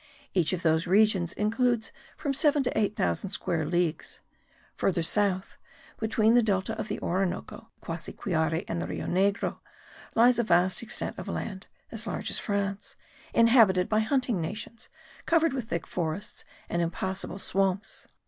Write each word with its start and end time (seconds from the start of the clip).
Each 0.33 0.51
of 0.51 0.63
those 0.63 0.87
regions 0.87 1.31
includes 1.33 1.91
from 2.17 2.33
seven 2.33 2.63
to 2.63 2.75
eight 2.75 2.95
thousand 2.95 3.29
square 3.29 3.67
leagues; 3.67 4.19
further 4.75 5.03
south, 5.03 5.57
between 5.99 6.33
the 6.33 6.41
delta 6.41 6.75
of 6.79 6.87
the 6.87 6.99
Orinoco, 7.01 7.69
the 7.81 7.85
Cassiquiare 7.85 8.65
and 8.67 8.81
the 8.81 8.87
Rio 8.87 9.05
Negro, 9.05 9.59
lies 10.15 10.39
a 10.39 10.43
vast 10.43 10.81
extent 10.81 11.19
of 11.19 11.27
land 11.27 11.67
as 11.91 12.07
large 12.07 12.31
as 12.31 12.39
France, 12.39 12.95
inhabited 13.31 13.87
by 13.87 13.99
hunting 13.99 14.41
nations, 14.41 14.89
covered 15.27 15.53
with 15.53 15.69
thick 15.69 15.85
forests 15.85 16.45
and 16.67 16.81
impassable 16.81 17.37
swamps. 17.37 18.07